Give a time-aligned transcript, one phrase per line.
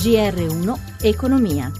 [0.00, 1.70] GR1 Economia.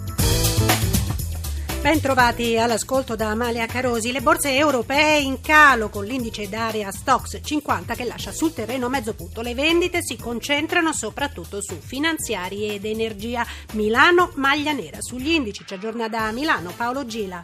[1.80, 4.12] Bentrovati all'ascolto da Amalia Carosi.
[4.12, 9.14] Le borse europee in calo con l'indice d'area Stox 50 che lascia sul terreno mezzo
[9.14, 9.41] punto.
[9.41, 13.43] Le vendite si concentrano soprattutto su finanziari ed energia.
[13.73, 15.00] Milano maglia nera.
[15.00, 17.43] Sugli indici ci aggiorna da Milano Paolo Gila.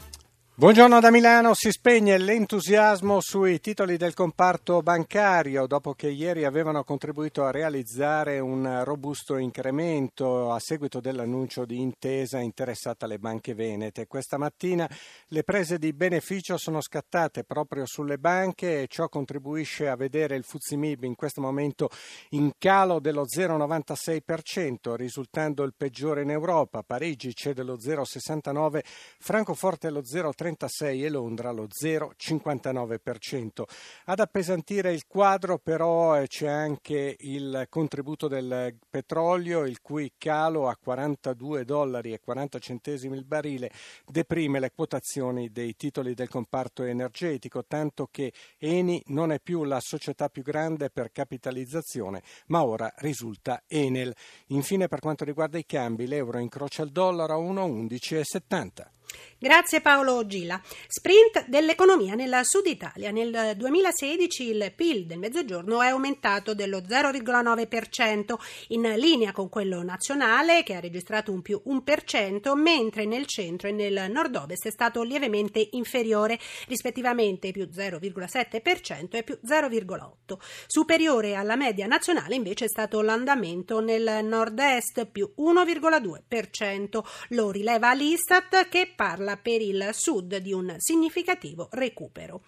[0.58, 6.82] Buongiorno da Milano, si spegne l'entusiasmo sui titoli del comparto bancario dopo che ieri avevano
[6.82, 14.06] contribuito a realizzare un robusto incremento a seguito dell'annuncio di intesa interessata alle banche venete.
[14.06, 14.88] Questa mattina
[15.26, 20.44] le prese di beneficio sono scattate proprio sulle banche e ciò contribuisce a vedere il
[20.44, 21.90] Fuzimib in questo momento
[22.30, 26.82] in calo dello 0,96%, risultando il peggiore in Europa.
[26.82, 28.80] Parigi cede lo 0,69%,
[29.18, 30.44] Francoforte lo 0,30%.
[30.46, 33.64] 36 e Londra lo 0,59%.
[34.04, 40.68] Ad appesantire il quadro però eh, c'è anche il contributo del petrolio, il cui calo
[40.68, 43.72] a 42 dollari e 40 centesimi il barile
[44.06, 49.80] deprime le quotazioni dei titoli del comparto energetico, tanto che Eni non è più la
[49.80, 54.14] società più grande per capitalizzazione, ma ora risulta Enel.
[54.48, 58.94] Infine per quanto riguarda i cambi, l'euro incrocia il dollaro a 1,11,70.
[59.38, 60.58] Grazie Paolo Gila.
[60.88, 63.10] Sprint dell'economia nella Sud Italia.
[63.10, 68.34] Nel 2016 il PIL del Mezzogiorno è aumentato dello 0,9%,
[68.68, 73.72] in linea con quello nazionale che ha registrato un più 1%, mentre nel centro e
[73.72, 80.38] nel nord-ovest è stato lievemente inferiore, rispettivamente più 0,7% e più 0,8%.
[80.66, 87.04] Superiore alla media nazionale invece è stato l'andamento nel nord-est più 1,2%.
[87.30, 92.42] Lo rileva l'Istat che parla per il sud di un significativo recupero.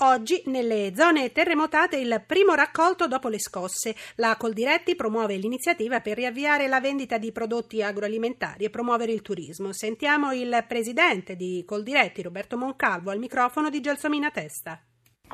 [0.00, 3.96] Oggi nelle zone terremotate il primo raccolto dopo le scosse.
[4.16, 9.72] La Coldiretti promuove l'iniziativa per riavviare la vendita di prodotti agroalimentari e promuovere il turismo.
[9.72, 14.78] Sentiamo il presidente di Coldiretti, Roberto Moncalvo, al microfono di Gelsomina Testa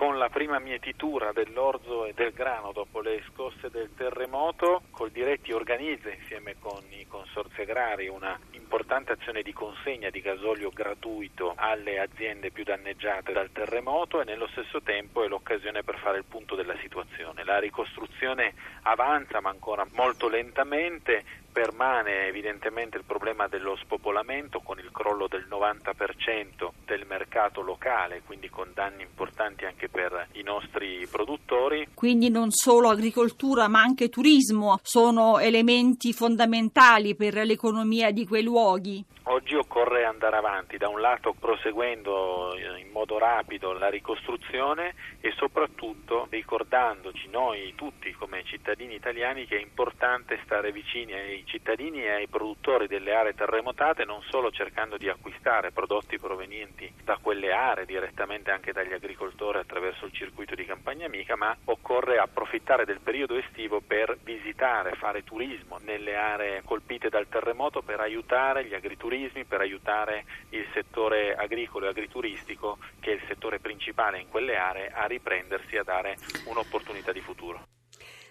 [0.02, 6.10] con la prima mietitura dell'orzo e del grano dopo le scosse del terremoto, Coldiretti organizza
[6.10, 12.50] insieme con i consorzi agrari una importante azione di consegna di gasolio gratuito alle aziende
[12.50, 16.76] più danneggiate dal terremoto e nello stesso tempo è l'occasione per fare il punto della
[16.78, 17.44] situazione.
[17.44, 24.90] La ricostruzione avanza ma ancora molto lentamente, permane evidentemente il problema dello spopolamento con il
[24.90, 31.88] crollo del 90% del mercato locale, quindi con danni importanti anche per i nostri produttori.
[31.94, 39.04] Quindi non solo agricoltura ma anche turismo sono elementi fondamentali per l'economia di quei luoghi.
[39.32, 46.26] Oggi occorre andare avanti, da un lato proseguendo in modo rapido la ricostruzione e soprattutto
[46.28, 52.28] ricordandoci noi tutti come cittadini italiani che è importante stare vicini ai cittadini e ai
[52.28, 58.50] produttori delle aree terremotate non solo cercando di acquistare prodotti provenienti da quelle aree direttamente
[58.50, 63.80] anche dagli agricoltori attraverso il circuito di campagna amica, ma occorre approfittare del periodo estivo
[63.80, 70.24] per visitare, fare turismo nelle aree colpite dal terremoto per aiutare gli agriturismi, per aiutare
[70.50, 75.76] il settore agricolo e agrituristico che è il settore principale in quelle aree a riprendersi
[75.76, 76.16] e a dare
[76.46, 77.81] un'opportunità di futuro.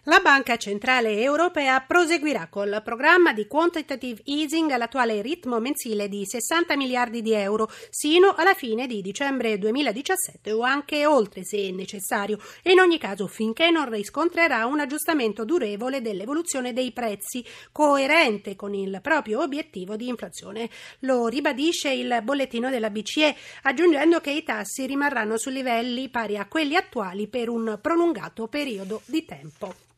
[0.05, 6.75] La Banca Centrale Europea proseguirà col programma di quantitative easing all'attuale ritmo mensile di 60
[6.75, 12.71] miliardi di euro sino alla fine di dicembre 2017 o anche oltre se necessario e
[12.71, 19.01] in ogni caso finché non riscontrerà un aggiustamento durevole dell'evoluzione dei prezzi coerente con il
[19.03, 20.67] proprio obiettivo di inflazione.
[21.01, 26.47] Lo ribadisce il bollettino della BCE aggiungendo che i tassi rimarranno su livelli pari a
[26.47, 29.90] quelli attuali per un prolungato periodo di tempo.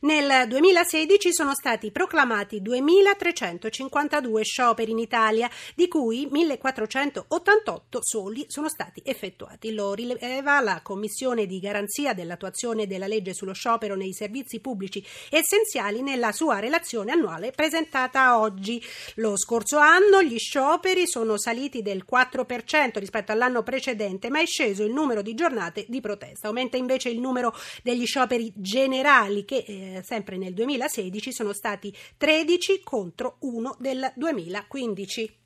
[0.00, 9.00] Nel 2016 sono stati proclamati 2.352 scioperi in Italia, di cui 1.488 soli sono stati
[9.02, 9.72] effettuati.
[9.72, 16.02] Lo rileva la Commissione di garanzia dell'attuazione della legge sullo sciopero nei servizi pubblici essenziali
[16.02, 18.82] nella sua relazione annuale presentata oggi.
[19.14, 24.84] Lo scorso anno gli scioperi sono saliti del 4% rispetto all'anno precedente, ma è sceso
[24.84, 26.48] il numero di giornate di protesta.
[26.48, 31.94] Aumenta invece il numero degli scioperi generali che eh, eh, sempre nel 2016 sono stati
[32.16, 35.38] 13 contro 1 del 2015.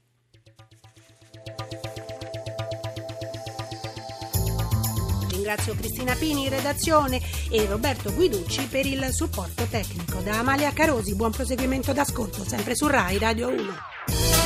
[5.30, 7.20] Ringrazio Cristina Pini in redazione
[7.50, 10.20] e Roberto Guiducci per il supporto tecnico.
[10.20, 14.39] Da Amalia Carosi, buon proseguimento d'ascolto, sempre su RAI Radio 1.